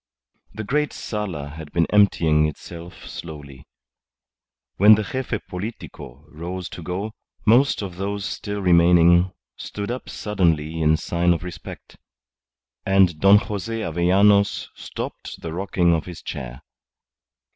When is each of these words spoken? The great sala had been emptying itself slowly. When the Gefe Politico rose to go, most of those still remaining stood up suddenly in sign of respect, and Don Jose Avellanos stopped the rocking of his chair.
The 0.55 0.63
great 0.63 0.93
sala 0.93 1.49
had 1.49 1.71
been 1.73 1.85
emptying 1.93 2.47
itself 2.47 3.07
slowly. 3.07 3.67
When 4.77 4.95
the 4.95 5.03
Gefe 5.03 5.45
Politico 5.47 6.25
rose 6.27 6.69
to 6.69 6.81
go, 6.81 7.11
most 7.45 7.83
of 7.83 7.97
those 7.97 8.25
still 8.25 8.63
remaining 8.63 9.31
stood 9.57 9.91
up 9.91 10.09
suddenly 10.09 10.81
in 10.81 10.97
sign 10.97 11.33
of 11.33 11.43
respect, 11.43 11.97
and 12.83 13.19
Don 13.19 13.37
Jose 13.37 13.79
Avellanos 13.83 14.69
stopped 14.73 15.39
the 15.43 15.53
rocking 15.53 15.93
of 15.93 16.05
his 16.07 16.23
chair. 16.23 16.63